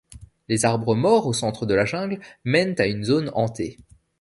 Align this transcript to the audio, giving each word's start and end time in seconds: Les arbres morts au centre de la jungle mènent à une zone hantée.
Les 0.49 0.65
arbres 0.65 0.95
morts 0.95 1.27
au 1.27 1.31
centre 1.33 1.67
de 1.67 1.75
la 1.75 1.85
jungle 1.85 2.19
mènent 2.43 2.73
à 2.79 2.87
une 2.87 3.03
zone 3.03 3.29
hantée. 3.35 3.77